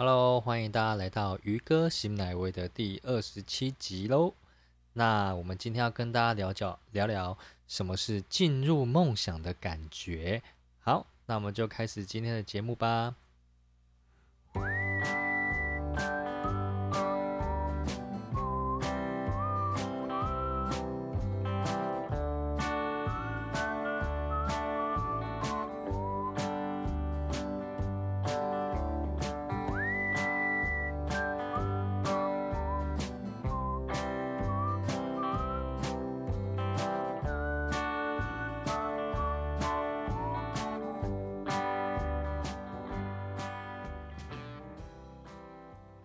[0.00, 4.32] Hello，欢迎大家来到鱼哥新奶味的第二十七集喽。
[4.92, 10.40] 那我们今天要跟大家聊聊聊聊什么是进入梦想的感觉。
[10.78, 13.16] 好，那我们就开始今天的节目吧。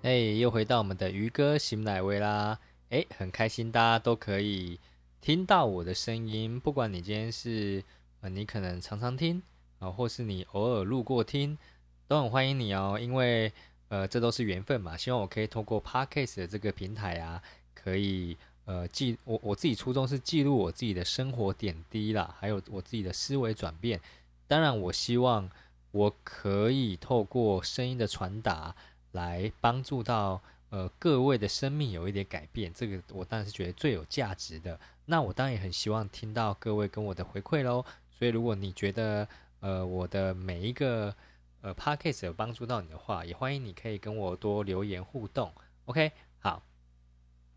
[0.04, 2.60] 哎，又回到我们的鱼哥醒奶味啦！
[2.90, 4.78] 哎，很开心大家都可以
[5.22, 7.82] 听到我的声音，不管你今天是
[8.20, 9.42] 呃，你可能常常听
[9.80, 11.58] 啊，或是你偶尔路过听，
[12.06, 13.00] 都很欢迎你哦。
[13.02, 13.50] 因为
[13.88, 14.98] 呃，这都是缘分嘛。
[14.98, 17.42] 希望我可以通过 Podcast 的这个平台啊，
[17.74, 24.02] 可以呃记我我自己初衷是记录我自己的生活点滴啦，还有我自己的思维转变。
[24.48, 25.50] 当然，我希望
[25.92, 28.76] 我可以透过声音的传达。
[29.14, 34.80] 来帮助到呃各位的生命有一点改变，这个我当然是觉得最有价值的。
[35.06, 37.84] 那我当然也很希望听到各位跟我的回馈喽。
[38.12, 39.28] 所以如果你觉得
[39.60, 41.16] 呃我的每一个
[41.62, 45.54] 呃 podcast 有帮助到你的话，也欢迎你可以跟我多留言互动。
[45.86, 46.64] OK，好。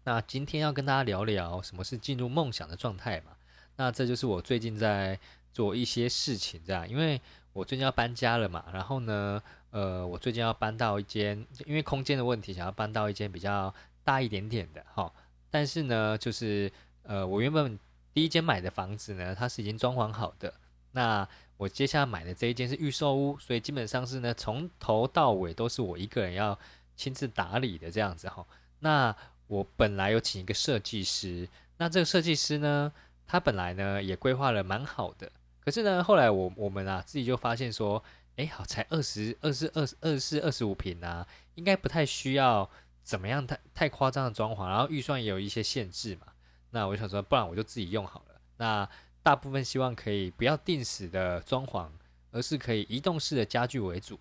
[0.04, 3.32] 那今天要跟大家聊聊什么是进入梦想的状态嘛？
[3.76, 5.18] 那这就是我最近在
[5.52, 7.20] 做一些事情这样，因为
[7.52, 9.42] 我最近要搬家了嘛，然后呢。
[9.76, 15.12] 呃，我最近要搬到一间，因为空间的问题，想要搬到一间比较大一点点的哈。
[15.50, 17.78] 但是呢，就是呃，我原本
[18.14, 20.54] 第一间买的房子呢，它是已经装潢好的。
[20.92, 26.58] 那我接下来买的这一间是预售屋，所以基本上是呢，从头到尾都是我一个人要
[26.96, 28.46] 亲自打理的这样子哈。
[28.78, 29.14] 那
[29.46, 32.90] 我本来有请一个设计师，那这个设计师呢，
[33.26, 35.30] 他本来呢也规划了蛮好的，
[35.62, 38.02] 可是呢，后来我我们啊自己就发现说。
[38.36, 42.70] 哎，好，才二十二、四二、二四、二十五平啊，应该不太需要
[43.02, 46.26] 怎么样太太夸张的装潢，然后预算也有一些限制嘛。
[46.70, 48.40] 那我想说，不然我就自己用好了。
[48.58, 48.88] 那
[49.22, 51.88] 大部分希望可以不要定死的装潢，
[52.30, 54.20] 而是可以移动式的家具为主。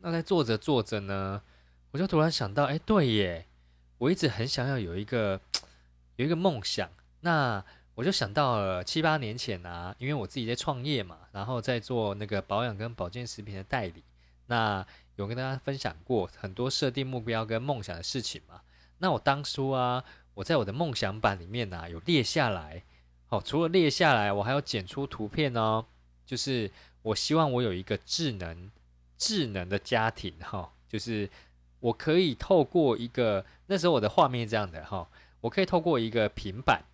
[0.00, 1.40] 那在做着做着呢，
[1.92, 3.46] 我就突然想到，哎，对耶，
[3.96, 5.40] 我一直很想要有一个
[6.16, 6.90] 有一个梦想。
[7.20, 7.64] 那
[7.96, 14.04] 我就想到了七八年前啊，因为我自己在创业嘛，然后在做那个保养跟保健食品的代理，
[14.48, 14.86] 那
[15.16, 18.60] 有跟大家分享过很多设定目标跟梦想的事情嘛。
[18.98, 20.04] 那我当初啊，
[20.34, 22.84] 我在我的梦想版里面呢，有列下来，
[23.28, 25.86] 好，除了列下来，我还要剪出图片哦。
[26.26, 26.70] 就是
[27.00, 28.70] 我希望我有一个智能
[29.16, 31.30] 智能的家庭哈，就是
[31.80, 35.08] 我可以透过一个那时候我的画面这样的哈，
[35.40, 36.84] 我可以透过一个平板。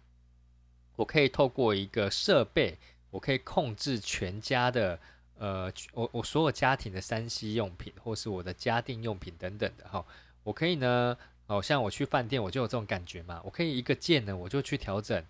[0.96, 2.76] 我可以透过一个设备，
[3.10, 4.98] 我可以控制全家的，
[5.38, 10.04] 呃，我我所有家庭的三 C 用品，或是我的家电用品等等的哈。
[10.44, 11.16] 我可以呢，
[11.46, 13.40] 哦，像我去饭店，我就有这种感觉嘛。
[13.44, 15.24] 我可以一个键呢，我就去调整，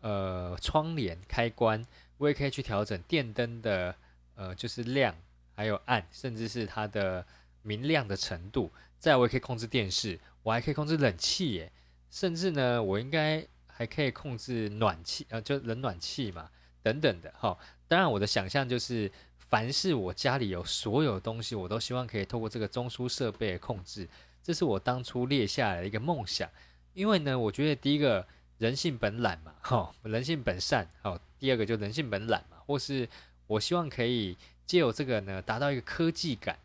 [0.00, 1.84] 呃，窗帘开关，
[2.18, 3.94] 我也可以去调整电灯的，
[4.36, 5.14] 呃，就是亮
[5.54, 7.26] 还有暗，甚至是它的
[7.62, 8.72] 明亮的程度。
[8.98, 11.72] 再，我也可以控制电视，我还可以控制冷气耶，
[12.10, 13.46] 甚至呢，我应该。
[13.78, 16.50] 还可以控制暖气，呃，就冷暖气嘛，
[16.82, 17.56] 等等的哈。
[17.86, 24.08] 当然，我的想象就是，凡是我家里有所有东西，我都希望可以透过这个中枢设备控制。
[24.42, 26.50] 这是我当初列下来的一个梦想。
[26.92, 28.26] 因为呢，我觉得第一个
[28.58, 31.16] 人性本懒嘛，哈，人性本善，好。
[31.38, 33.08] 第二个就人性本懒嘛，或是
[33.46, 34.36] 我希望可以
[34.66, 36.58] 借由这个呢，达到一个科技感。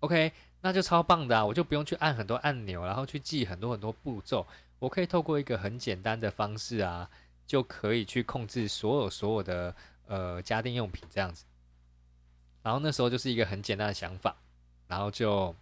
[0.00, 1.46] OK，那就超棒的啊！
[1.46, 4.46] 我就不用去按很多按钮，然后去记很多很多步骤。
[4.84, 7.08] 我可以透过一个很简单的方式啊，
[7.46, 9.74] 就可以去控制所有所有的
[10.06, 11.46] 呃家电用品这样子。
[12.62, 14.36] 然后那时候就是一个很简单的想法，
[14.86, 15.54] 然后就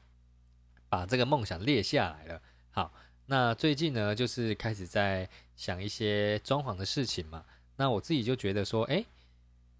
[0.88, 2.42] 把这个梦想列下来了。
[2.72, 2.92] 好，
[3.26, 7.44] 那最近呢，就是开始在想一些装潢的事情嘛。
[7.76, 9.04] 那我自己就觉得说，哎，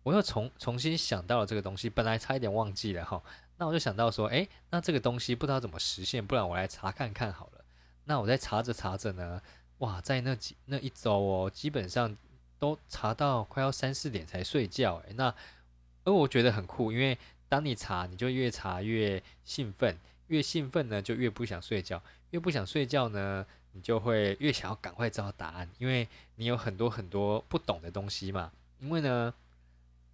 [0.05, 3.21] 我又重重新想到了这个东西，本来差一点忘记了哈。
[3.59, 7.62] 那我就想到说，哎，那这个东西不知道怎么实现，不然我来查看看好了。
[8.05, 9.41] 那我在查着查着呢，
[9.79, 12.17] 哇，在那几那一周哦，基本上
[12.59, 15.35] 都查到快要三四点才睡觉诶，那
[16.05, 17.17] 而我觉得很酷，因为
[17.49, 19.97] 当你查，你就越查越兴奋，
[20.29, 28.51] 越兴奋呢就越不想睡觉，越不想睡觉呢，你就会越想要赶快知道答案，因为你有很多很多不懂的东西嘛。
[28.81, 29.33] 因为呢，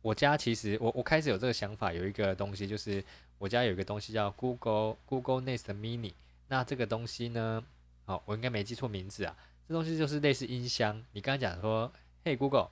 [0.02, 3.02] 我家其实我我开始有这个想法，有一个东西就是
[3.38, 6.12] 我家有一个东西叫 Google Google Nest Mini，
[6.49, 7.64] 那这个东西呢，
[8.09, 9.37] 哦，我应该没记错名字啊，
[9.69, 11.05] 这东西就是类似音箱。
[11.13, 11.93] 你刚刚讲说，
[12.25, 12.69] 嘿 Google，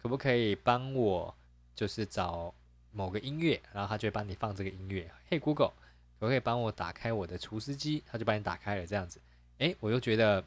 [0.00, 1.34] 可不可以帮我
[1.74, 2.54] 就是找
[2.92, 5.10] 某个音乐，然后它就会帮你放这个音乐。
[5.28, 5.72] 嘿 Google，
[6.20, 9.20] 可不可以帮我打开我的除湿机，它就帮你打开了这样子。
[9.58, 10.44] 诶，我又觉得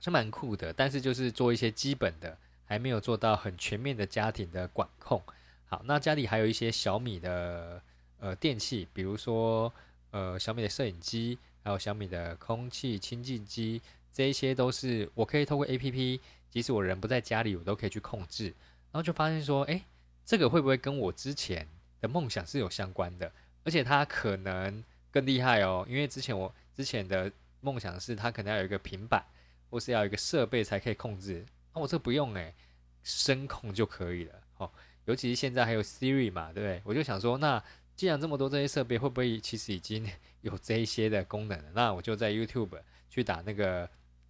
[0.00, 5.22] 是蛮酷的，但是就是做一些基本的，还没有做到很全面的家庭的管控。
[5.66, 7.82] 好，那家里还有一些小米的。
[8.22, 9.72] 呃，电器，比如说
[10.10, 18.46] 呃小米的摄影机，还有小米的空气清净机，这一些都是我可以透过 A P P，即使我人不在家里，我都可以去控制。
[18.46, 19.82] 然后就发现说，哎，
[20.24, 21.68] 这个会不会跟我之前
[22.00, 23.30] 的梦想是有相关的？
[23.62, 27.30] 而且它可能更厉害哦，因为之前我之前的
[27.60, 29.24] 梦想是它可能要有一个平板，
[29.68, 31.44] 或是要有一个设备才可以控制。
[31.74, 32.54] 那我这不用诶，
[33.04, 34.34] 声控就可以了。
[34.56, 34.70] 哦，
[35.04, 36.80] 尤其是现在还有 Siri 嘛，对不对？
[36.84, 37.62] 我就想说那。
[38.00, 40.10] 既然这么多这些设备，会不会其实已经
[40.40, 41.70] 有这一些的功能了？
[41.74, 42.80] 那我就在 YouTube
[43.10, 43.86] 去打那个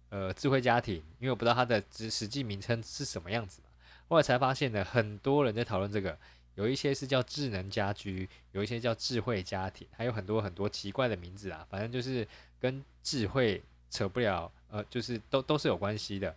[0.09, 3.69] 呃智慧家庭，因为我不知道它的实实际名称是什么样子嘛。
[4.09, 6.17] 后来才发现呢，很多人在讨论这个，
[6.55, 11.65] 有一些是叫智能家居，有一些叫智慧家庭，还有很多很多奇怪的名字啊。
[11.69, 12.27] 反正就是
[12.59, 16.35] 跟智慧扯不了，呃，就是都都是有关系的。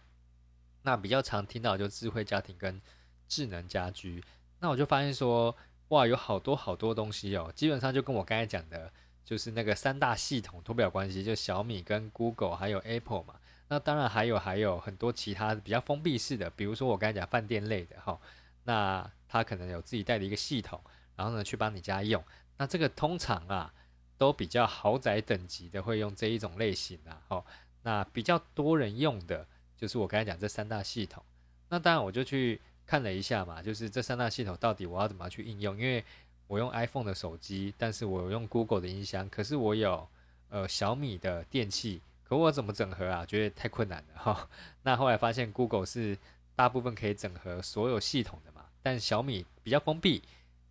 [0.82, 2.80] 那比较常听到就智慧家庭跟
[3.26, 4.22] 智能家居，
[4.60, 5.52] 那我就发现说。
[5.94, 8.92] 哇，有好多好多东西哦，基本上就跟我刚才讲的，
[9.24, 13.36] 就是那个三大系统脱不了关系，就小米跟 Google 还有 Apple 嘛。
[13.68, 18.18] 那当然还有还有很多其他比较封闭式的，比如说我刚才讲饭店类的哈，
[18.64, 20.82] 那它可能有自己带的一个系统，
[21.14, 22.20] 然后呢去帮你家用。
[22.56, 23.72] 那这个通常啊
[24.18, 27.44] 都比较豪宅等级的会用这一种类型啊，哦，
[27.82, 31.22] 那比较多人用的就是我刚才讲这三大系统。
[31.68, 32.60] 那当然我就去。
[32.86, 35.76] 看了一下嘛，就是这三大系统到底我要怎么去应用？
[35.78, 36.04] 因为
[36.46, 40.06] 我用 iPhone 的手机，但是我用 Google 的音箱，可是我有
[40.50, 43.24] 呃小米的电器，可我怎么整合啊？
[43.24, 44.48] 觉得太困难了哈。
[44.84, 46.16] 那后来发现 Google 是
[46.54, 50.22] 大部分可以整合所有系统的嘛，但小米比较封闭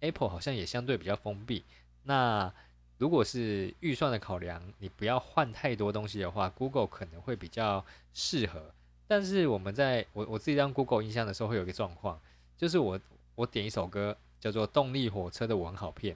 [0.01, 1.66] ，Apple 好像也相对比较封闭。
[2.04, 2.54] 那
[3.00, 7.83] 如果是预算的考量，你不要换太多东西的话，Google 可能会比较
[8.13, 8.74] 适合。
[9.08, 12.20] 但是我们在我我自己当 Google 音箱的时候，会有一个状况，
[12.58, 13.00] 就是我
[13.36, 16.16] 我点一首歌叫做《动力火车的我很好骗》，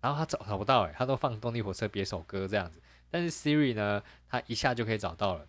[0.00, 5.46] 然后他找找不到诶，他都放动力火车别首歌这样子，但是 Siri 呢，它一下就可以找到了，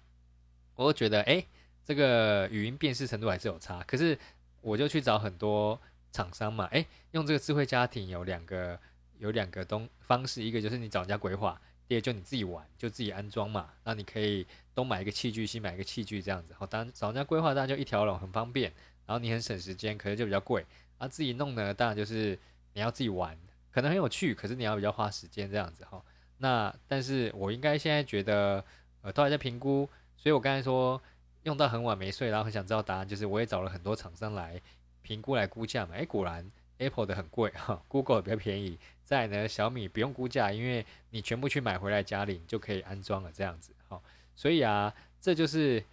[0.76, 1.46] 我就觉得诶，
[1.86, 4.18] 这个语音辨识程度还是有差，可是
[4.62, 5.80] 我就去找很多
[6.12, 8.80] 厂商嘛，诶，用这个智慧家庭有两个
[9.20, 11.62] 有两个东方式，一个就是你找人家规划。
[11.96, 13.70] 也就你自己玩，就自己安装嘛。
[13.84, 16.54] 那你可以东买一个器具，西买一个器具，这样子。
[16.54, 18.72] 好，当然找人家规划，当然就一条龙，很方便。
[19.06, 20.66] 然后你很省时间，可能就比较贵。
[20.98, 22.38] 啊，自己弄呢，当然就是
[22.74, 23.38] 你要自己玩，
[23.72, 26.02] 可能很有趣，可是你要比较花时间这样子哈。
[26.38, 28.64] 那但是我应该现在觉得，
[29.02, 29.90] 呃，都还在评估。
[30.16, 31.02] 所以我刚才说
[31.44, 34.62] 用到很晚没睡，然后很想知道答案，就是我也找了很多厂商来
[35.02, 35.96] 评估来估价嘛。
[35.96, 36.50] 诶，果然
[36.82, 38.78] Apple 的很贵 哈，Google 比较便宜。
[39.06, 44.02] 再呢，小米不用估价，因为你全部去买回来家里你就可以安装了，这样子，哈，
[44.36, 45.84] 所以啊，这就是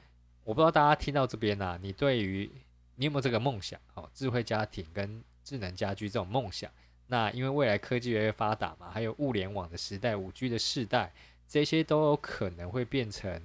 [0.45, 2.51] 我不知道大家听到这边呢，你对于
[2.95, 3.79] 你有没有这个梦想？
[3.93, 6.71] 好，智慧家庭跟智能家居这种梦想，
[7.09, 11.13] 那因为未来科技越来越发达嘛，还有物联网的时代、五 G 的时代，
[11.49, 13.43] 这些都有可能会变成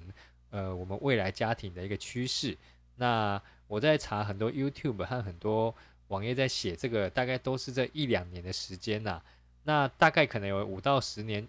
[0.50, 2.56] 呃我们未来家庭的一个趋势。
[2.96, 5.74] 那我在查很多 YouTube 和很多
[6.08, 9.22] 网页在写这个，大概都是这一两年的时间呐。
[9.64, 11.48] 那大概可能有五到十年，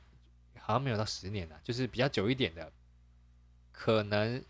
[0.59, 2.71] 好像没有到十年了，就是比较久一点的，
[3.71, 4.41] 可能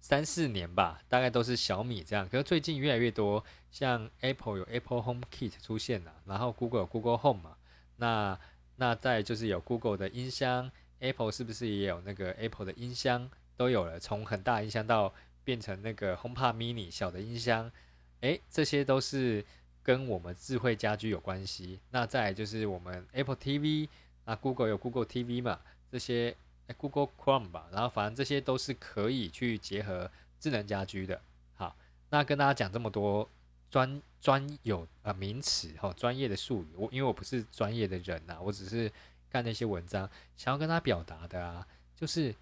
[0.00, 2.28] 三四年吧，大概都是小米这样。
[2.28, 7.56] 可是最近越来越多，像 Apple 有 Apple Home Kit 出现了，然后 Google 有 Google Home 嘛，
[7.96, 8.38] 那
[8.76, 13.98] 那再就是有 Google 的音箱，Apple 是不是也有那个 Apple 的音箱都有了？
[13.98, 15.12] 从很大音箱到
[15.42, 17.72] 变成那个 HomePod Mini 小的音箱，
[18.20, 19.44] 诶，这些都是。
[19.80, 23.88] 跟我们智慧家居有关系，那再就是我们 Apple TV，
[24.26, 25.58] 那 Google 有 Google TV 嘛，
[25.90, 26.36] 这些
[26.76, 31.18] Google Chrome 吧，然后反正这些都是可以去结合智能家居的。
[31.54, 31.74] 好，
[32.10, 33.26] 那跟大家讲这么多
[33.70, 38.92] 专专有啊名词哈，专业的术语，我因为我不是专业的人呐，我只是
[39.30, 40.06] 看那些文章，
[40.36, 42.34] 想要跟他表达的啊，就是，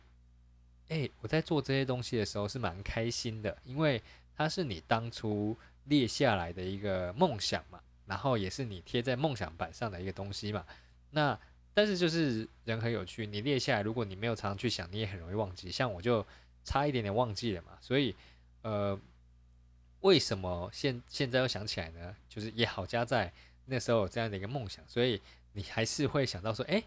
[0.88, 4.02] 哎，我在做这些东西的时候是蛮开心的，因为
[4.36, 5.56] 它是你当初。
[5.88, 10.66] 列下来的一个梦想嘛，然后也是你贴在梦想板上的一个东西嘛。
[11.10, 11.38] 那
[11.72, 15.70] 但是就是人很有趣，你列下来，如果你没有常常去想，你也很容易忘记。
[15.70, 16.26] 像我就
[16.64, 17.78] 差一点点忘记了嘛。
[17.80, 18.12] 所以
[18.62, 18.98] 呃，
[20.00, 22.16] 为什么现现在又想起来呢？
[22.28, 23.32] 就是也好加在
[23.66, 26.82] 那时候有这样的一个梦想，所以你还是会想到说，哎，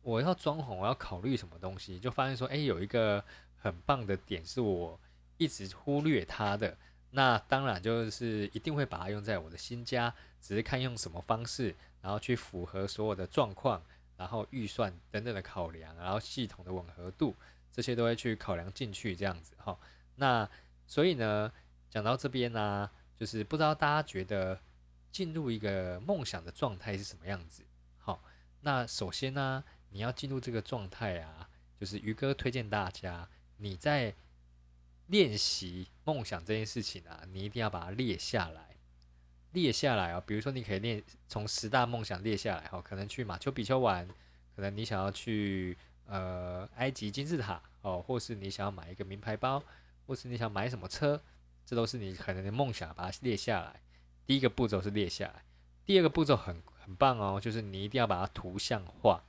[0.00, 3.22] 我要装潢，我要考虑什么东西，就发现说，哎，有一个
[3.56, 4.98] 很棒的点是我
[5.42, 6.76] 一直忽略它的，
[7.10, 13.82] 那当然就是一定会把它用在我的新家，只是看用什么方式，然后去符合所有的状况，
[14.16, 17.34] 然后预算等等的考量，然后系统的吻合度，
[17.70, 19.78] 这些都会去考量进去，这样子哈。
[20.16, 20.48] 那
[20.86, 21.52] 所以呢，
[21.90, 24.60] 讲到这边呢，就是不知道大家觉得。
[25.12, 27.62] 进入一个梦想的状态是什么样子？
[27.98, 28.24] 好，
[28.62, 34.14] 那首先呢，你要进入这个状态啊，就是于哥推荐大家，你在
[35.12, 38.76] 练习梦想这件事情啊，你一定要把它列下来，
[39.52, 40.22] 列下来啊。
[40.26, 44.08] 比如说，你可以练从十大梦想列下来，哈，可能去马丘比丘玩，
[44.56, 45.76] 可能你想要去
[46.06, 49.62] 呃埃及金字塔，哦，或是你想要买一个名牌包，
[50.06, 51.22] 或是你想买什么车，
[51.66, 53.82] 这都是你可能的梦想，把它列下来。
[54.24, 55.44] 第一个步骤是列下来，
[55.84, 59.22] 第二个步骤很很棒哦，就是你一定要把它图像化，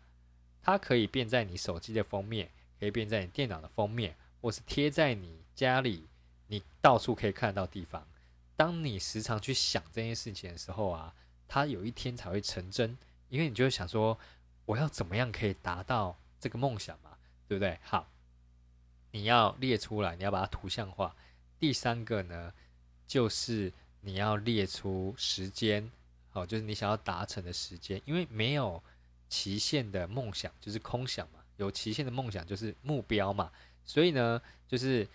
[0.62, 2.50] 它可以变在你手机的封面，
[2.80, 6.08] 可以变在你电脑的封面，或是贴在你家里，
[6.48, 8.08] 你到处可以看到地方。
[8.56, 11.14] 当你时常去想这件事情的时候啊，
[11.48, 12.98] 它有一天才会成真，
[13.30, 14.18] 因为你就会想说，
[14.66, 17.18] 我要怎么样可以达到这个梦想嘛，
[17.48, 17.80] 对不对？
[17.84, 18.08] 好，
[19.12, 21.16] 你要列出来，你要把它图像化。
[21.60, 22.54] 第三个呢，
[23.08, 23.72] 就是。
[24.06, 25.90] 你要列出时间，
[26.30, 28.84] 好，就是你想要达成的时间，因为没有
[29.30, 33.50] 期限的梦想就是空想嘛，有期限的梦想就是目标嘛，
[33.86, 35.08] 所以呢，就是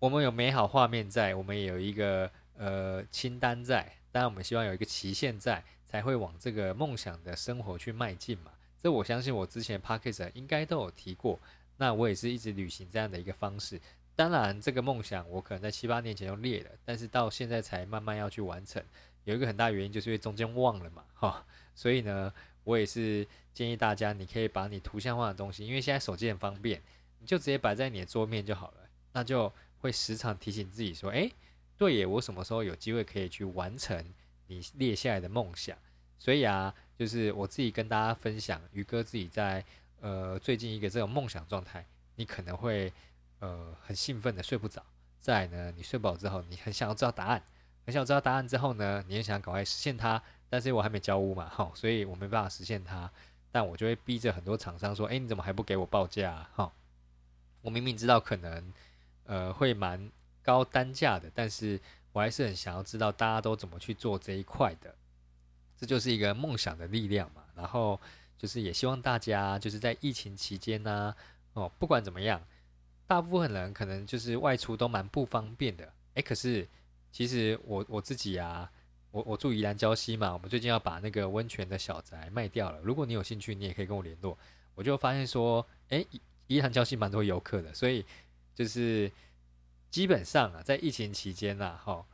[0.00, 8.52] 我们有美好画面在，我们也有一个呃清单在，当然我们希望有一个期限在，才会往这个梦想的生活去迈进嘛。
[8.80, 11.40] 这我相信我之前 p a c k a g e 应该都有提过，
[11.78, 13.80] 那我也是一直履行这样的一个方式。
[14.14, 18.80] 当然，这个梦想我可能在七八年前就列了，但是到现在才慢慢要去完成。
[19.24, 21.44] 有一个很大原因就是因为中间忘了嘛，哈。
[21.74, 26.80] 所以呢，我也是建议大家，你可以把你图像化的东西，因为现在手机很方便，
[27.18, 28.76] 你就直接摆在你的桌面就好了。
[29.12, 31.32] 那就会时常提醒自己说：“诶，
[31.76, 34.04] 对耶，我什么时候有机会可以去完成
[34.46, 35.76] 你列下来的梦想？”
[36.18, 39.64] 所以啊，就是我自己跟大家分享，宇哥自己在
[40.00, 41.84] 呃最近一个这种梦想状态，
[42.16, 42.92] 你可能会。
[43.40, 44.84] 呃，很兴奋的睡不着。
[45.20, 47.40] 再呢，你睡饱之后，你很想要知道答案，
[47.86, 50.20] 很想要知道答案之后呢，你也想赶快实现它。
[50.50, 53.08] 但是我还没交屋嘛，哈，所以我没办法实现它。
[53.52, 56.72] 但我就会逼着很多厂商说：“哎，你怎么还不给我报价？”哈，
[57.62, 58.72] 我明明知道可能
[59.28, 60.10] 呃会蛮
[60.42, 61.80] 高单价的，但是
[62.10, 64.92] 我还是很想要知道大家都怎么去做这一块的。
[65.76, 67.44] 这就是一个梦想的力量嘛。
[67.54, 68.00] 然后
[68.36, 71.14] 就是也希望大家就是在疫情期间呢，
[71.52, 72.42] 哦，不管怎么样。
[73.06, 76.68] 大部分人可能就是外出都蛮不方便的，诶，可是
[77.10, 78.70] 其实我我自己啊，
[79.10, 82.78] 我我住宜兰礁溪嘛，我们最近要把那个温泉的小宅卖掉了。
[82.82, 84.36] 如果你有兴趣，你也可以跟我联络。
[84.74, 86.06] 我就发现说，诶，
[86.48, 88.04] 宜兰礁溪蛮多游客的，所以
[88.58, 89.08] 就是
[89.88, 92.04] 基本上啊，在疫情期间呐，哈，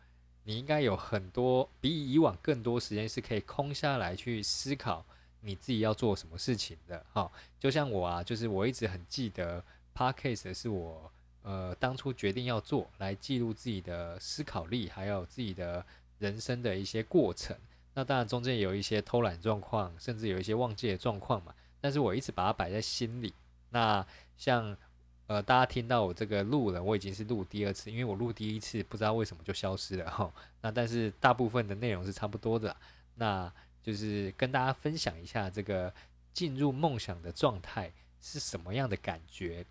[0.42, 5.06] 你应该有很多比以往更多时间是可以空下来去思考
[5.40, 7.32] 你自己要做什么事情的，哈。
[7.58, 9.64] 就像我啊，就是我一直很记得。
[9.96, 11.10] Podcast 是我
[11.42, 15.86] 呃当初决定要做来记录自己的思考力，还有自己的
[16.18, 17.56] 人生的一些过程。
[17.94, 21.54] 那当然中间有一些偷懒状况，甚至有一些忘记的状况嘛。
[21.80, 23.32] 但是我一直把它摆在心里。
[23.70, 24.04] 那
[24.36, 24.76] 像
[25.26, 30.32] 呃大家听到我这个录了，我已经是录第二次，因为我录第一次不知道为什么就消失了哈。
[30.60, 32.74] 那但是大部分的内容是差不多的。
[33.16, 33.52] 那
[33.82, 35.92] 就是跟大家分享一下这个
[36.32, 39.64] 进入梦想的状态是什么样的感觉。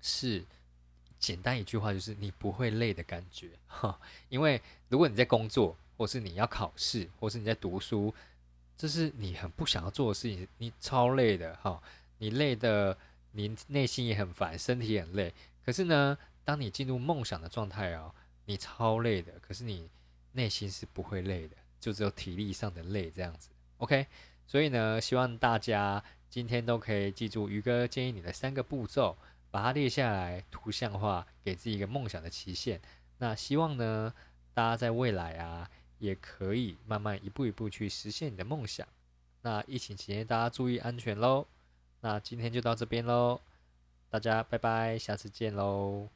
[0.00, 0.44] 是
[1.18, 3.98] 简单一句话，就是你不会累的感觉哈。
[4.28, 8.14] 因为如果你在工作，或是你要考试，或是你在读书，
[8.76, 11.82] 这是你很不想要做的事情，你超累的哈。
[12.18, 12.96] 你累的，
[13.34, 15.34] 你内心也很烦，身体很累。
[15.64, 18.14] 可是呢，当你进入梦想的状态哦，
[18.46, 19.90] 你超累的，可是你
[20.32, 23.50] 内心是不会累的，就只有体力上的累这样子。
[23.76, 24.06] OK，
[24.46, 29.16] 所以呢，希望大家今天都可以记住于哥建议你的三个步骤。
[29.50, 32.80] 把它列下来，图像化，给自己一个梦想的期限。
[33.18, 34.12] 那希望呢，
[34.52, 38.84] 大家在未来啊，也可以慢慢一步一步去实现你的梦想。
[39.42, 41.46] 那疫情期间，大家注意安全喽。
[42.04, 43.40] 那今天就到这边喽
[44.10, 46.10] 大家拜拜下次见喽